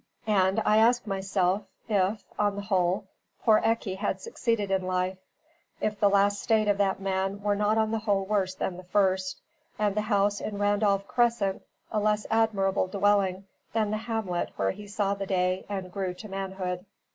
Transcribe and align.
And 0.25 0.59
I 0.65 0.77
asked 0.77 1.05
myself 1.05 1.61
if, 1.87 2.23
on 2.39 2.55
the 2.55 2.63
whole, 2.63 3.05
poor 3.43 3.61
Ecky 3.61 3.97
had 3.97 4.19
succeeded 4.19 4.71
in 4.71 4.87
life; 4.87 5.19
if 5.79 5.99
the 5.99 6.09
last 6.09 6.41
state 6.41 6.67
of 6.67 6.79
that 6.79 6.99
man 6.99 7.39
were 7.43 7.55
not 7.55 7.77
on 7.77 7.91
the 7.91 7.99
whole 7.99 8.25
worse 8.25 8.55
than 8.55 8.77
the 8.77 8.83
first; 8.83 9.37
and 9.77 9.93
the 9.93 10.01
house 10.01 10.41
in 10.41 10.57
Randolph 10.57 11.07
Crescent 11.07 11.61
a 11.91 11.99
less 11.99 12.25
admirable 12.31 12.87
dwelling 12.87 13.45
than 13.73 13.91
the 13.91 13.97
hamlet 13.97 14.49
where 14.55 14.71
he 14.71 14.87
saw 14.87 15.13
the 15.13 15.27
day 15.27 15.65
and 15.69 15.91
grew 15.93 16.15
to 16.15 16.27
manhood. 16.27 16.83